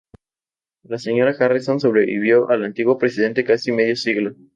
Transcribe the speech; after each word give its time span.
La 0.81 0.97
señora 0.97 1.35
Harrison 1.39 1.79
sobrevivió 1.79 2.49
al 2.49 2.63
antiguo 2.65 2.97
presidente 2.97 3.43
casi 3.45 3.71
medio 3.71 3.95
siglo. 3.95 4.33